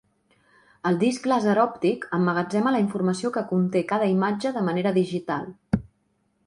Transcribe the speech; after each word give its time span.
El 0.91 0.95
disc 1.03 1.27
làser 1.31 1.53
òptic 1.65 2.07
emmagatzema 2.19 2.73
la 2.77 2.81
informació 2.85 3.33
que 3.37 3.47
conté 3.53 3.85
cada 3.95 4.09
imatge 4.17 4.55
de 4.59 4.67
manera 4.71 4.97
digital. 5.01 5.51